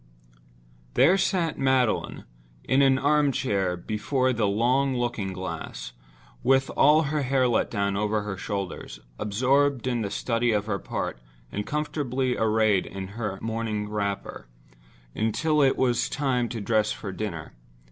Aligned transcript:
There 0.95 1.15
sat 1.15 1.59
Magdalen, 1.59 2.23
in 2.63 2.81
an 2.81 2.97
arm 2.97 3.31
chair 3.31 3.77
before 3.77 4.33
the 4.33 4.47
long 4.47 4.95
looking 4.97 5.31
glass, 5.31 5.93
with 6.41 6.71
all 6.75 7.03
her 7.03 7.21
hair 7.21 7.47
let 7.47 7.69
down 7.69 7.95
over 7.95 8.23
her 8.23 8.35
shoulders; 8.35 8.99
absorbed 9.19 9.85
in 9.85 10.01
the 10.01 10.09
study 10.09 10.53
of 10.53 10.65
her 10.65 10.79
part 10.79 11.19
and 11.51 11.67
comfortably 11.67 12.35
arrayed 12.35 12.87
in 12.87 13.09
her 13.09 13.37
morning 13.43 13.87
wrapper, 13.89 14.47
until 15.13 15.61
it 15.61 15.77
was 15.77 16.09
time 16.09 16.49
to 16.49 16.59
dress 16.61 16.91
for 16.91 17.11
dinner. 17.11 17.53